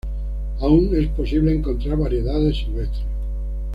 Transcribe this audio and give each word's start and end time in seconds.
Aún 0.59 0.89
es 0.95 1.09
posible 1.09 1.53
encontrar 1.53 1.95
variedades 1.95 2.57
silvestres. 2.57 3.05